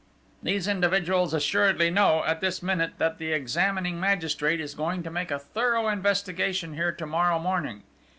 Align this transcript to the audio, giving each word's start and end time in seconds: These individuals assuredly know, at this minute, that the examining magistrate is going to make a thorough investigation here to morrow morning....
These 0.41 0.67
individuals 0.67 1.31
assuredly 1.31 1.91
know, 1.91 2.23
at 2.23 2.41
this 2.41 2.63
minute, 2.63 2.93
that 2.97 3.19
the 3.19 3.33
examining 3.33 3.99
magistrate 3.99 4.59
is 4.59 4.73
going 4.73 5.03
to 5.03 5.11
make 5.11 5.29
a 5.29 5.37
thorough 5.37 5.89
investigation 5.89 6.73
here 6.73 6.91
to 6.91 7.05
morrow 7.05 7.37
morning.... 7.37 7.83